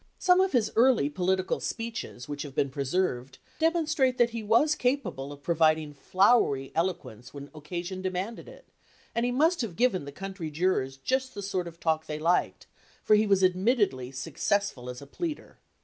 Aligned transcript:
Some 0.17 0.41
of 0.41 0.51
his 0.51 0.71
early 0.75 1.11
political 1.11 1.59
speeches 1.59 2.27
which 2.27 2.41
have 2.41 2.55
been 2.55 2.71
preserved 2.71 3.37
demonstrate 3.59 4.17
that 4.17 4.31
he 4.31 4.41
was 4.41 4.73
capable 4.73 5.31
of 5.31 5.43
providing 5.43 5.93
flowery 5.93 6.71
elo 6.73 6.95
quence 6.95 7.35
when 7.35 7.51
occasion 7.53 8.01
demanded 8.01 8.47
it, 8.49 8.67
and 9.13 9.27
he 9.27 9.31
must 9.31 9.59
83 9.59 9.67
LINCOLN 9.67 9.67
THE 9.67 9.67
LAWYER 9.67 9.69
have 9.69 9.77
given 9.77 10.05
the 10.05 10.19
country 10.19 10.49
jurors 10.49 10.97
just 10.97 11.35
the 11.35 11.43
sort 11.43 11.67
of 11.67 11.79
talk 11.79 12.07
they 12.07 12.17
liked, 12.17 12.65
for 13.03 13.13
he 13.13 13.27
was 13.27 13.43
admittedly 13.43 14.09
successful 14.11 14.89
as 14.89 15.03
a 15.03 15.05
pleader. 15.05 15.59